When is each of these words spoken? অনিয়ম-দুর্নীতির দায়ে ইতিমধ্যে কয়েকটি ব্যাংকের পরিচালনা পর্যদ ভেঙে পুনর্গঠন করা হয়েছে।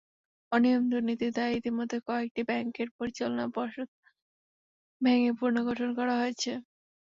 অনিয়ম-দুর্নীতির 0.51 1.31
দায়ে 1.33 1.57
ইতিমধ্যে 1.59 1.97
কয়েকটি 2.07 2.41
ব্যাংকের 2.49 2.87
পরিচালনা 2.97 3.45
পর্যদ 3.55 3.89
ভেঙে 5.01 5.31
পুনর্গঠন 5.39 5.89
করা 5.97 6.13
হয়েছে। 6.21 6.51